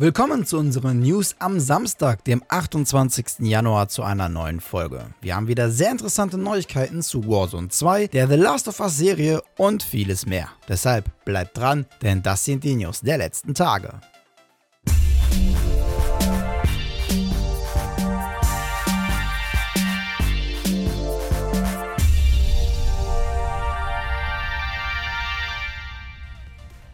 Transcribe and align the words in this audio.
Willkommen 0.00 0.46
zu 0.46 0.56
unseren 0.56 1.00
News 1.00 1.36
am 1.40 1.60
Samstag, 1.60 2.24
dem 2.24 2.42
28. 2.48 3.40
Januar 3.40 3.88
zu 3.88 4.02
einer 4.02 4.30
neuen 4.30 4.60
Folge. 4.60 5.04
Wir 5.20 5.36
haben 5.36 5.46
wieder 5.46 5.70
sehr 5.70 5.90
interessante 5.90 6.38
Neuigkeiten 6.38 7.02
zu 7.02 7.28
Warzone 7.28 7.68
2, 7.68 8.06
der 8.06 8.26
The 8.26 8.36
Last 8.36 8.66
of 8.66 8.80
Us 8.80 8.96
Serie 8.96 9.42
und 9.58 9.82
vieles 9.82 10.24
mehr. 10.24 10.48
Deshalb 10.66 11.10
bleibt 11.26 11.58
dran, 11.58 11.84
denn 12.00 12.22
das 12.22 12.46
sind 12.46 12.64
die 12.64 12.76
News 12.76 13.02
der 13.02 13.18
letzten 13.18 13.52
Tage. 13.52 14.00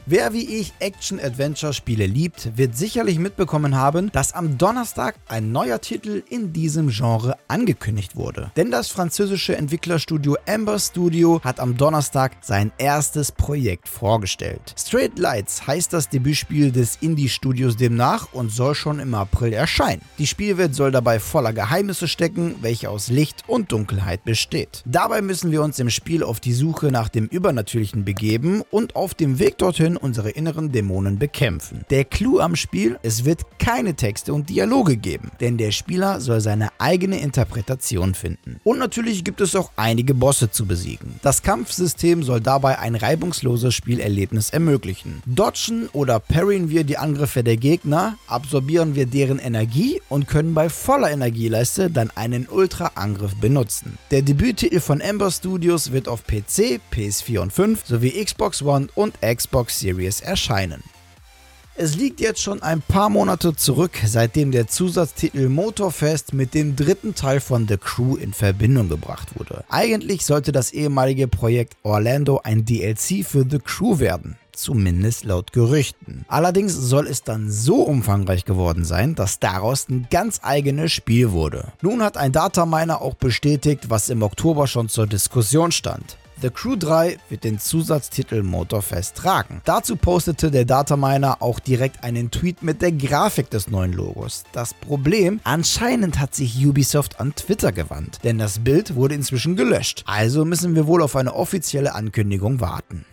Wer 0.09 0.32
wie 0.32 0.61
ich 0.61 0.73
Action-Adventure-Spiele 0.79 2.06
liebt, 2.06 2.56
wird 2.56 2.77
sicherlich 2.77 3.18
mitbekommen 3.18 3.75
haben, 3.75 4.12
dass 4.12 4.34
am 4.34 4.56
Donnerstag 4.56 5.16
ein 5.27 5.51
neuer 5.51 5.80
Titel 5.80 6.23
in 6.30 6.52
diesem 6.52 6.91
Genre 6.91 7.37
angekündigt 7.48 8.14
wurde. 8.14 8.52
Denn 8.55 8.70
das 8.70 8.87
französische 8.87 9.56
Entwicklerstudio 9.56 10.37
Amber 10.47 10.78
Studio 10.78 11.41
hat 11.42 11.59
am 11.59 11.77
Donnerstag 11.77 12.37
sein 12.41 12.70
erstes 12.78 13.33
Projekt 13.33 13.88
vorgestellt. 13.88 14.77
Straight 14.78 15.19
Lights 15.19 15.66
heißt 15.66 15.92
das 15.92 16.09
Debütspiel 16.09 16.70
des 16.70 16.98
Indie-Studios 17.00 17.77
demnach 17.77 18.33
und 18.33 18.52
soll 18.52 18.77
schon 18.77 19.00
im 19.00 19.12
April 19.12 19.55
erscheinen. 19.55 20.02
Die 20.19 20.28
Spielwelt 20.28 20.77
soll 20.77 20.92
dabei 20.92 21.19
voller 21.19 21.52
Geheimnisse 21.52 22.06
stecken, 22.06 22.55
welche 22.61 22.91
aus 22.91 23.09
Licht 23.09 23.42
und 23.48 23.73
Dunkelheit 23.73 24.25
besteht. 24.25 24.84
Dabei 24.86 25.20
müssen 25.20 25.50
wir 25.50 25.64
uns 25.64 25.80
im 25.80 25.91
Spiel 25.91 26.23
auf 26.23 26.38
die 26.38 26.52
Suche 26.52 26.92
nach 26.92 27.09
dem 27.09 27.27
Übernatürlichen 27.27 28.05
begeben 28.05 28.62
und 28.70 28.95
auf 28.95 29.12
dem 29.12 29.41
Weg 29.41 29.59
dorthin 29.59 29.95
unsere 29.96 30.30
inneren 30.30 30.73
Dämonen 30.73 31.18
bekämpfen. 31.18 31.84
Der 31.91 32.05
Clou 32.05 32.41
am 32.41 32.56
Spiel, 32.56 32.98
es 33.02 33.24
wird 33.24 33.42
keine 33.59 33.95
Texte 33.95 34.32
und 34.32 34.48
Dialoge 34.48 34.96
geben, 34.96 35.30
denn 35.41 35.56
der 35.56 35.72
Spieler 35.72 36.20
soll 36.20 36.41
seine 36.41 36.70
eigene 36.78 37.20
Interpretation 37.20 38.14
finden. 38.14 38.61
Und 38.64 38.78
natürlich 38.78 39.24
gibt 39.24 39.41
es 39.41 39.56
auch 39.56 39.70
einige 39.77 40.14
Bosse 40.14 40.50
zu 40.50 40.67
besiegen. 40.67 41.20
Das 41.22 41.42
Kampfsystem 41.42 42.22
soll 42.22 42.41
dabei 42.41 42.78
ein 42.78 42.94
reibungsloses 42.94 43.74
Spielerlebnis 43.74 44.50
ermöglichen. 44.50 45.22
Dodgen 45.27 45.89
oder 45.92 46.20
parryen 46.20 46.70
wir 46.70 46.84
die 46.84 46.98
Angriffe 46.98 47.42
der 47.42 47.56
Gegner, 47.56 48.17
absorbieren 48.27 48.94
wir 48.94 49.06
deren 49.06 49.39
Energie 49.39 50.00
und 50.08 50.27
können 50.27 50.55
bei 50.55 50.69
voller 50.69 51.11
Energieleiste 51.11 51.91
dann 51.91 52.11
einen 52.14 52.48
Ultra-Angriff 52.48 53.34
benutzen. 53.36 53.98
Der 54.11 54.22
Debüttitel 54.22 54.80
von 54.80 55.00
Ember 55.00 55.30
Studios 55.30 55.92
wird 55.92 56.08
auf 56.08 56.24
PC, 56.27 56.80
PS4 56.92 57.39
und 57.41 57.52
5 57.52 57.86
sowie 57.86 58.24
Xbox 58.24 58.62
One 58.62 58.89
und 58.94 59.20
Xbox 59.20 59.78
Series 59.87 60.20
erscheinen. 60.20 60.83
Es 61.79 61.95
liegt 61.95 62.20
jetzt 62.20 62.41
schon 62.41 62.62
ein 62.62 62.81
paar 62.81 63.11
Monate 63.11 63.55
zurück, 63.55 63.92
seitdem 64.05 64.51
der 64.51 64.67
Zusatztitel 64.67 65.48
Motorfest 65.48 66.33
mit 66.33 66.55
dem 66.55 66.75
dritten 66.75 67.15
Teil 67.15 67.39
von 67.39 67.69
The 67.69 67.77
Crew 67.77 68.17
in 68.17 68.33
Verbindung 68.33 68.89
gebracht 68.89 69.39
wurde. 69.39 69.62
Eigentlich 69.69 70.25
sollte 70.25 70.53
das 70.53 70.73
ehemalige 70.73 71.29
Projekt 71.29 71.77
Orlando 71.83 72.41
ein 72.42 72.64
DLC 72.64 73.25
für 73.25 73.45
The 73.48 73.59
Crew 73.59 74.01
werden 74.01 74.37
zumindest 74.57 75.25
laut 75.25 75.53
Gerüchten. 75.53 76.25
Allerdings 76.29 76.73
soll 76.73 77.07
es 77.07 77.23
dann 77.23 77.51
so 77.51 77.83
umfangreich 77.83 78.47
geworden 78.47 78.87
sein, 78.87 79.14
dass 79.14 79.39
daraus 79.39 79.87
ein 79.91 80.07
ganz 80.11 80.41
eigenes 80.42 80.92
Spiel 80.92 81.31
wurde. 81.33 81.73
Nun 81.83 82.03
hat 82.03 82.17
ein 82.17 82.33
Dataminer 82.33 83.03
auch 83.03 83.14
bestätigt, 83.14 83.91
was 83.91 84.09
im 84.09 84.23
Oktober 84.23 84.67
schon 84.67 84.89
zur 84.89 85.07
Diskussion 85.07 85.73
stand. 85.73 86.17
The 86.42 86.51
Crew 86.51 86.77
3 86.77 87.17
wird 87.31 87.45
den 87.45 87.59
Zusatztitel 87.59 88.42
Motorfest 88.42 89.17
tragen. 89.17 89.62
Dazu 89.65 89.97
postete 89.97 90.51
der 90.51 90.67
Dataminer 90.67 91.41
auch 91.41 91.59
direkt 91.61 92.05
einen 92.05 92.31
Tweet 92.31 92.62
mit 92.62 92.83
der 92.83 92.92
Grafik 92.92 93.48
des 93.48 93.69
neuen 93.69 93.95
Logos. 93.95 94.45
Das 94.53 94.75
Problem, 94.75 95.41
anscheinend 95.45 96.19
hat 96.19 96.34
sich 96.34 96.67
Ubisoft 96.67 97.20
an 97.20 97.34
Twitter 97.34 97.73
gewandt, 97.73 98.19
denn 98.23 98.37
das 98.37 98.59
Bild 98.59 98.97
wurde 98.97 99.14
inzwischen 99.14 99.57
gelöscht. 99.57 100.05
Also 100.07 100.45
müssen 100.45 100.75
wir 100.75 100.87
wohl 100.87 101.02
auf 101.02 101.17
eine 101.17 101.35
offizielle 101.35 101.95
Ankündigung 101.95 102.61
warten. 102.61 103.07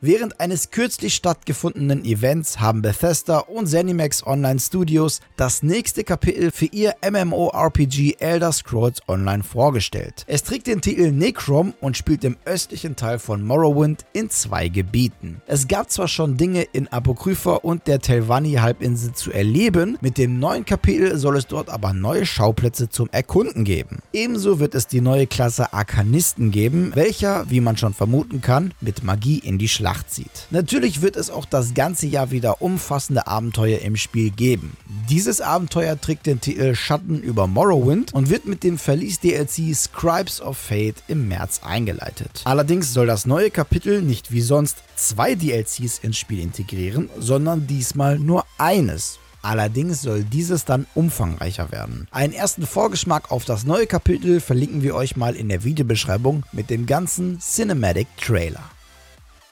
Während 0.00 0.38
eines 0.38 0.70
kürzlich 0.70 1.16
stattgefundenen 1.16 2.04
Events 2.04 2.60
haben 2.60 2.82
Bethesda 2.82 3.38
und 3.38 3.66
Zenimax 3.66 4.24
Online 4.24 4.60
Studios 4.60 5.20
das 5.36 5.64
nächste 5.64 6.04
Kapitel 6.04 6.52
für 6.52 6.66
ihr 6.66 6.94
MMORPG 7.02 8.14
Elder 8.20 8.52
Scrolls 8.52 9.00
Online 9.08 9.42
vorgestellt. 9.42 10.24
Es 10.28 10.44
trägt 10.44 10.68
den 10.68 10.82
Titel 10.82 11.10
Necrom 11.10 11.74
und 11.80 11.96
spielt 11.96 12.22
im 12.22 12.36
östlichen 12.44 12.94
Teil 12.94 13.18
von 13.18 13.42
Morrowind 13.42 14.06
in 14.12 14.30
zwei 14.30 14.68
Gebieten. 14.68 15.42
Es 15.48 15.66
gab 15.66 15.90
zwar 15.90 16.06
schon 16.06 16.36
Dinge 16.36 16.62
in 16.62 16.86
Apokrypha 16.86 17.54
und 17.54 17.88
der 17.88 17.98
Telvanni-Halbinsel 17.98 19.14
zu 19.14 19.32
erleben, 19.32 19.98
mit 20.00 20.16
dem 20.16 20.38
neuen 20.38 20.64
Kapitel 20.64 21.18
soll 21.18 21.36
es 21.36 21.48
dort 21.48 21.70
aber 21.70 21.92
neue 21.92 22.24
Schauplätze 22.24 22.88
zum 22.88 23.08
Erkunden 23.10 23.64
geben. 23.64 23.98
Ebenso 24.12 24.60
wird 24.60 24.76
es 24.76 24.86
die 24.86 25.00
neue 25.00 25.26
Klasse 25.26 25.72
Arkanisten 25.72 26.52
geben, 26.52 26.92
welcher, 26.94 27.50
wie 27.50 27.60
man 27.60 27.76
schon 27.76 27.94
vermuten 27.94 28.40
kann, 28.40 28.74
mit 28.80 29.02
Magie 29.02 29.38
in 29.38 29.58
die 29.58 29.66
Schlacht 29.68 29.87
Schlacht 29.88 30.10
zieht. 30.10 30.46
Natürlich 30.50 31.00
wird 31.00 31.16
es 31.16 31.30
auch 31.30 31.46
das 31.46 31.72
ganze 31.72 32.06
Jahr 32.06 32.30
wieder 32.30 32.60
umfassende 32.60 33.26
Abenteuer 33.26 33.78
im 33.78 33.96
Spiel 33.96 34.30
geben. 34.30 34.76
Dieses 35.08 35.40
Abenteuer 35.40 35.98
trägt 35.98 36.26
den 36.26 36.42
Titel 36.42 36.74
Schatten 36.74 37.22
über 37.22 37.46
Morrowind 37.46 38.12
und 38.12 38.28
wird 38.28 38.44
mit 38.44 38.64
dem 38.64 38.76
Verlies-DLC 38.76 39.74
Scribes 39.74 40.42
of 40.42 40.58
Fate 40.58 40.96
im 41.08 41.26
März 41.28 41.62
eingeleitet. 41.64 42.42
Allerdings 42.44 42.92
soll 42.92 43.06
das 43.06 43.24
neue 43.24 43.50
Kapitel 43.50 44.02
nicht 44.02 44.30
wie 44.30 44.42
sonst 44.42 44.76
zwei 44.94 45.34
DLCs 45.34 46.00
ins 46.00 46.18
Spiel 46.18 46.40
integrieren, 46.40 47.08
sondern 47.18 47.66
diesmal 47.66 48.18
nur 48.18 48.44
eines. 48.58 49.18
Allerdings 49.40 50.02
soll 50.02 50.22
dieses 50.22 50.66
dann 50.66 50.86
umfangreicher 50.94 51.72
werden. 51.72 52.08
Einen 52.10 52.34
ersten 52.34 52.66
Vorgeschmack 52.66 53.30
auf 53.30 53.46
das 53.46 53.64
neue 53.64 53.86
Kapitel 53.86 54.40
verlinken 54.40 54.82
wir 54.82 54.94
euch 54.94 55.16
mal 55.16 55.34
in 55.34 55.48
der 55.48 55.64
Videobeschreibung 55.64 56.42
mit 56.52 56.68
dem 56.68 56.84
ganzen 56.84 57.38
Cinematic 57.40 58.08
Trailer. 58.18 58.70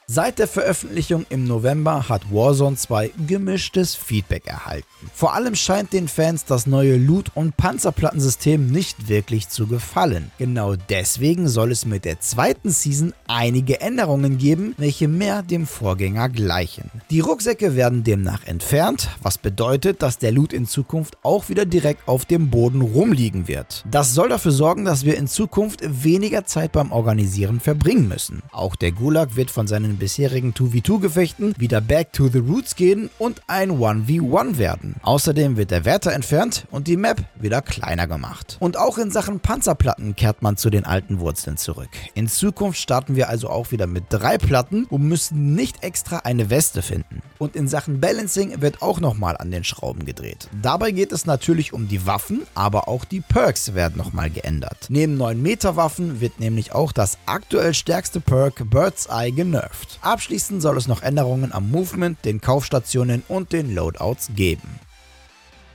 Seit 0.09 0.39
der 0.39 0.47
Veröffentlichung 0.47 1.25
im 1.29 1.43
November 1.43 2.07
hat 2.07 2.31
Warzone 2.31 2.77
2 2.77 3.11
gemischtes 3.27 3.93
Feedback 3.93 4.47
erhalten. 4.47 4.87
Vor 5.13 5.33
allem 5.33 5.53
scheint 5.53 5.91
den 5.91 6.07
Fans 6.07 6.45
das 6.45 6.65
neue 6.65 6.95
Loot- 6.95 7.31
und 7.35 7.57
Panzerplattensystem 7.57 8.71
nicht 8.71 9.09
wirklich 9.09 9.49
zu 9.49 9.67
gefallen. 9.67 10.31
Genau 10.37 10.75
deswegen 10.77 11.49
soll 11.49 11.73
es 11.73 11.85
mit 11.85 12.05
der 12.05 12.21
zweiten 12.21 12.69
Season 12.69 13.13
einige 13.27 13.81
Änderungen 13.81 14.37
geben, 14.37 14.75
welche 14.77 15.09
mehr 15.09 15.43
dem 15.43 15.67
Vorgänger 15.67 16.29
gleichen. 16.29 16.89
Die 17.09 17.19
Rucksäcke 17.19 17.75
werden 17.75 18.05
demnach 18.05 18.45
entfernt, 18.45 19.09
was 19.21 19.37
bedeutet, 19.37 20.01
dass 20.01 20.19
der 20.19 20.31
Loot 20.31 20.53
in 20.53 20.67
Zukunft 20.67 21.17
auch 21.21 21.49
wieder 21.49 21.65
direkt 21.65 22.07
auf 22.07 22.23
dem 22.23 22.49
Boden 22.49 22.79
rumliegen 22.79 23.49
wird. 23.49 23.83
Das 23.91 24.13
soll 24.13 24.29
dafür 24.29 24.53
sorgen, 24.53 24.85
dass 24.85 25.03
wir 25.03 25.17
in 25.17 25.27
Zukunft 25.27 25.81
weniger 25.83 26.45
Zeit 26.45 26.71
beim 26.71 26.93
Organisieren 26.93 27.59
verbringen 27.59 28.07
müssen. 28.07 28.41
Auch 28.53 28.77
der 28.77 28.93
Gulag 28.93 29.35
wird 29.35 29.51
von 29.51 29.67
seinen 29.67 29.96
bisherigen 29.97 30.53
2v2-Gefechten 30.53 31.55
wieder 31.57 31.81
back 31.81 32.13
to 32.13 32.27
the 32.27 32.39
roots 32.39 32.75
gehen 32.75 33.09
und 33.17 33.41
ein 33.47 33.71
1v1 33.71 34.57
werden. 34.57 34.95
Außerdem 35.01 35.57
wird 35.57 35.71
der 35.71 35.85
Wärter 35.85 36.13
entfernt 36.13 36.65
und 36.71 36.87
die 36.87 36.97
Map 36.97 37.23
wieder 37.35 37.61
kleiner 37.61 38.07
gemacht. 38.07 38.57
Und 38.59 38.77
auch 38.77 38.97
in 38.97 39.11
Sachen 39.11 39.39
Panzerplatten 39.39 40.15
kehrt 40.15 40.41
man 40.41 40.57
zu 40.57 40.69
den 40.69 40.85
alten 40.85 41.19
Wurzeln 41.19 41.57
zurück. 41.57 41.89
In 42.13 42.27
Zukunft 42.27 42.79
starten 42.79 43.15
wir 43.15 43.29
also 43.29 43.49
auch 43.49 43.71
wieder 43.71 43.87
mit 43.87 44.05
drei 44.09 44.37
Platten 44.37 44.85
und 44.85 45.03
müssen 45.03 45.53
nicht 45.53 45.83
extra 45.83 46.19
eine 46.19 46.49
Weste 46.49 46.81
finden. 46.81 47.21
Und 47.37 47.55
in 47.55 47.67
Sachen 47.67 47.99
Balancing 47.99 48.61
wird 48.61 48.81
auch 48.81 48.99
nochmal 48.99 49.37
an 49.37 49.51
den 49.51 49.63
Schrauben 49.63 50.05
gedreht. 50.05 50.49
Dabei 50.61 50.91
geht 50.91 51.11
es 51.11 51.25
natürlich 51.25 51.73
um 51.73 51.87
die 51.87 52.05
Waffen, 52.05 52.43
aber 52.55 52.87
auch 52.87 53.05
die 53.05 53.21
Perks 53.21 53.73
werden 53.73 53.97
nochmal 53.97 54.29
geändert. 54.29 54.87
Neben 54.89 55.17
9 55.17 55.41
Meter 55.41 55.75
Waffen 55.75 56.19
wird 56.21 56.39
nämlich 56.39 56.73
auch 56.73 56.91
das 56.91 57.17
aktuell 57.25 57.73
stärkste 57.73 58.19
Perk 58.19 58.69
Bird's 58.69 59.07
Eye 59.07 59.31
genervt. 59.31 59.86
Abschließend 60.01 60.61
soll 60.61 60.77
es 60.77 60.87
noch 60.87 61.01
Änderungen 61.01 61.51
am 61.51 61.71
Movement, 61.71 62.23
den 62.25 62.41
Kaufstationen 62.41 63.23
und 63.27 63.53
den 63.53 63.73
Loadouts 63.73 64.31
geben. 64.35 64.79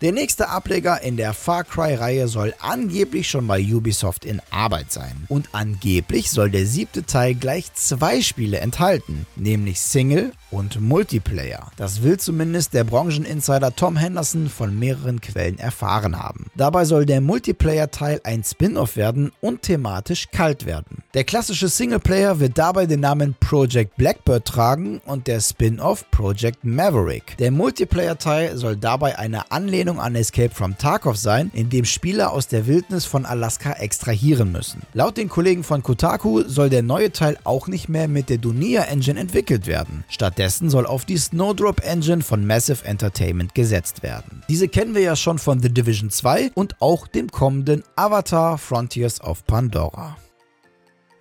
Der 0.03 0.11
nächste 0.11 0.49
Ableger 0.49 1.01
in 1.01 1.17
der 1.17 1.33
Far 1.33 1.63
Cry-Reihe 1.63 2.27
soll 2.27 2.55
angeblich 2.61 3.31
schon 3.31 3.47
bei 3.47 3.61
Ubisoft 3.61 4.25
in 4.25 4.43
Arbeit 4.51 4.91
sein. 4.91 5.27
Und 5.29 5.51
angeblich 5.53 6.31
soll 6.31 6.51
der 6.51 6.67
siebte 6.67 7.07
Teil 7.07 7.37
gleich 7.37 7.73
zwei 7.75 8.21
Spiele 8.21 8.59
enthalten, 8.59 9.27
nämlich 9.37 9.81
Single 9.81 10.33
und 10.53 10.81
Multiplayer. 10.81 11.71
Das 11.77 12.03
will 12.03 12.19
zumindest 12.19 12.75
der 12.75 12.85
Brancheninsider 12.85 13.75
Tom 13.75 13.97
Henderson 13.97 14.49
von 14.49 14.79
mehreren 14.79 15.21
Quellen 15.21 15.59
erfahren 15.59 16.23
haben. 16.23 16.47
Dabei 16.55 16.85
soll 16.85 17.07
der 17.07 17.21
Multiplayer-Teil 17.21 18.21
ein 18.23 18.45
Spin-off 18.45 18.97
werden 18.97 19.33
und 19.41 19.63
thematisch 19.63 20.29
kalt 20.31 20.67
werden. 20.67 21.03
Der 21.15 21.25
klassische 21.25 21.69
Singleplayer 21.69 22.39
wird 22.39 22.57
dabei 22.59 22.87
den 22.87 23.01
Namen 23.01 23.35
Project 23.41 23.97
Blackbird 23.97 24.45
tragen 24.45 25.01
und 25.07 25.27
der 25.27 25.41
Spin-off 25.41 26.11
Project 26.11 26.65
Maverick. 26.65 27.37
Der 27.39 27.51
Multiplayer-Teil 27.51 28.57
soll 28.57 28.77
dabei 28.77 29.19
eine 29.19 29.51
Anlehnung 29.51 30.01
an 30.01 30.15
Escape 30.15 30.55
from 30.55 30.77
Tarkov 30.77 31.17
sein, 31.17 31.51
in 31.55 31.71
dem 31.71 31.85
Spieler 31.85 32.33
aus 32.33 32.49
der 32.49 32.67
Wildnis 32.67 33.05
von 33.05 33.25
Alaska 33.25 33.73
extrahieren 33.73 34.53
müssen. 34.53 34.83
Laut 34.93 35.17
den 35.17 35.29
Kollegen 35.29 35.65
von 35.65 35.83
Kotaku 35.83 36.43
soll 36.47 36.69
der 36.69 36.83
neue 36.83 37.13
Teil 37.13 37.39
auch 37.45 37.69
nicht 37.69 37.89
mehr 37.89 38.09
mit 38.09 38.29
der 38.29 38.39
Dunia 38.39 38.83
Engine 38.83 39.19
entwickelt 39.19 39.67
werden. 39.67 40.05
Statt 40.09 40.39
Stattdessen 40.43 40.71
soll 40.71 40.87
auf 40.87 41.05
die 41.05 41.19
Snowdrop 41.19 41.87
Engine 41.87 42.21
von 42.21 42.45
Massive 42.45 42.85
Entertainment 42.85 43.55
gesetzt 43.55 44.03
werden. 44.03 44.43
Diese 44.49 44.67
kennen 44.67 44.93
wir 44.93 45.03
ja 45.03 45.15
schon 45.15 45.39
von 45.39 45.63
The 45.63 45.73
Division 45.73 46.11
2 46.11 46.51
und 46.55 46.83
auch 46.83 47.07
dem 47.07 47.31
kommenden 47.31 47.85
Avatar 47.95 48.59
Frontiers 48.59 49.21
of 49.21 49.47
Pandora. 49.47 50.17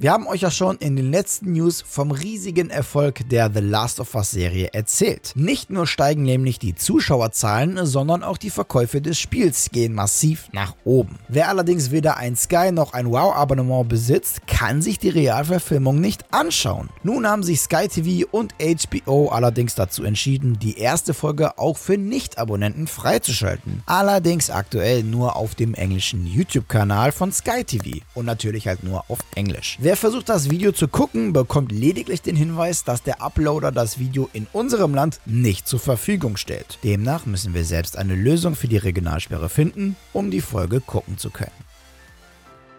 Wir 0.01 0.13
haben 0.13 0.25
euch 0.25 0.41
ja 0.41 0.49
schon 0.49 0.77
in 0.77 0.95
den 0.95 1.11
letzten 1.11 1.51
News 1.51 1.83
vom 1.87 2.09
riesigen 2.09 2.71
Erfolg 2.71 3.29
der 3.29 3.51
The 3.53 3.59
Last 3.59 3.99
of 3.99 4.15
Us 4.15 4.31
Serie 4.31 4.69
erzählt. 4.73 5.33
Nicht 5.35 5.69
nur 5.69 5.85
steigen 5.85 6.23
nämlich 6.23 6.57
die 6.57 6.73
Zuschauerzahlen, 6.73 7.85
sondern 7.85 8.23
auch 8.23 8.39
die 8.39 8.49
Verkäufe 8.49 8.99
des 8.99 9.19
Spiels 9.19 9.69
gehen 9.71 9.93
massiv 9.93 10.49
nach 10.53 10.73
oben. 10.85 11.19
Wer 11.27 11.49
allerdings 11.49 11.91
weder 11.91 12.17
ein 12.17 12.35
Sky 12.35 12.71
noch 12.71 12.93
ein 12.93 13.11
Wow-Abonnement 13.11 13.87
besitzt, 13.89 14.47
kann 14.47 14.81
sich 14.81 14.97
die 14.97 15.09
Realverfilmung 15.09 16.01
nicht 16.01 16.25
anschauen. 16.33 16.89
Nun 17.03 17.27
haben 17.27 17.43
sich 17.43 17.61
Sky 17.61 17.87
TV 17.87 18.27
und 18.31 18.55
HBO 18.57 19.27
allerdings 19.27 19.75
dazu 19.75 20.03
entschieden, 20.03 20.57
die 20.57 20.79
erste 20.79 21.13
Folge 21.13 21.59
auch 21.59 21.77
für 21.77 21.99
Nicht-Abonnenten 21.99 22.87
freizuschalten. 22.87 23.83
Allerdings 23.85 24.49
aktuell 24.49 25.03
nur 25.03 25.35
auf 25.35 25.53
dem 25.53 25.75
englischen 25.75 26.25
YouTube-Kanal 26.25 27.11
von 27.11 27.31
Sky 27.31 27.63
TV 27.63 28.03
und 28.15 28.25
natürlich 28.25 28.67
halt 28.67 28.83
nur 28.83 29.05
auf 29.07 29.19
Englisch. 29.35 29.77
Wer 29.79 29.90
Wer 29.91 29.97
versucht 29.97 30.29
das 30.29 30.49
Video 30.49 30.71
zu 30.71 30.87
gucken, 30.87 31.33
bekommt 31.33 31.73
lediglich 31.73 32.21
den 32.21 32.37
Hinweis, 32.37 32.85
dass 32.85 33.03
der 33.03 33.21
Uploader 33.21 33.73
das 33.73 33.99
Video 33.99 34.29
in 34.31 34.47
unserem 34.53 34.95
Land 34.95 35.19
nicht 35.25 35.67
zur 35.67 35.81
Verfügung 35.81 36.37
stellt. 36.37 36.79
Demnach 36.85 37.25
müssen 37.25 37.53
wir 37.53 37.65
selbst 37.65 37.97
eine 37.97 38.15
Lösung 38.15 38.55
für 38.55 38.69
die 38.69 38.77
Regionalsperre 38.77 39.49
finden, 39.49 39.97
um 40.13 40.31
die 40.31 40.39
Folge 40.39 40.79
gucken 40.79 41.17
zu 41.17 41.29
können. 41.29 41.51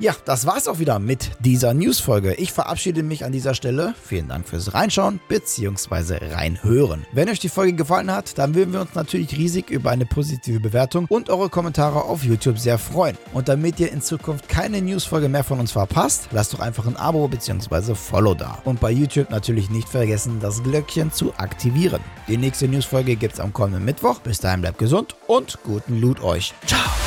Ja, 0.02 0.16
das 0.24 0.46
war's 0.46 0.66
auch 0.66 0.80
wieder 0.80 0.98
mit 0.98 1.30
dieser 1.38 1.74
News-Folge. 1.74 2.34
Ich 2.34 2.52
verabschiede 2.52 3.04
mich 3.04 3.24
an 3.24 3.30
dieser 3.30 3.54
Stelle. 3.54 3.94
Vielen 4.02 4.26
Dank 4.26 4.48
fürs 4.48 4.74
Reinschauen 4.74 5.20
bzw. 5.28 6.34
reinhören. 6.34 7.06
Wenn 7.12 7.28
euch 7.28 7.38
die 7.38 7.48
Folge 7.48 7.74
gefallen 7.74 8.10
hat, 8.10 8.36
dann 8.36 8.56
würden 8.56 8.72
wir 8.72 8.80
uns 8.80 8.96
natürlich 8.96 9.36
riesig 9.36 9.70
über 9.70 9.92
eine 9.92 10.04
positive 10.04 10.58
Bewertung 10.58 11.06
und 11.08 11.30
eure 11.30 11.48
Kommentare 11.50 12.02
auf 12.02 12.24
YouTube 12.24 12.58
sehr 12.58 12.78
freuen. 12.78 13.16
Und 13.32 13.46
damit 13.46 13.78
ihr 13.78 13.92
in 13.92 14.02
Zukunft 14.02 14.48
keine 14.48 14.82
News-Folge 14.82 15.28
mehr 15.28 15.44
von 15.44 15.60
uns 15.60 15.70
verpasst, 15.70 16.26
lasst 16.32 16.52
doch 16.52 16.58
einfach 16.58 16.88
ein 16.88 16.96
Abo 16.96 17.28
bzw. 17.28 17.94
Follow 17.94 18.34
da. 18.34 18.60
Und 18.64 18.80
bei 18.80 18.90
YouTube 18.90 19.30
natürlich 19.30 19.70
nicht 19.70 19.88
vergessen, 19.88 20.40
das 20.40 20.64
Glöckchen 20.64 21.12
zu 21.12 21.32
aktivieren. 21.36 22.00
Die 22.26 22.38
nächste 22.38 22.66
News-Folge 22.66 23.14
gibt's 23.14 23.38
am 23.38 23.52
kommenden 23.52 23.84
Mittwoch. 23.84 24.18
Bis 24.18 24.40
dahin 24.40 24.62
bleibt 24.62 24.78
gesund 24.78 25.14
und 25.28 25.62
guten 25.62 26.00
Loot 26.00 26.20
euch. 26.24 26.52
Ciao! 26.66 27.01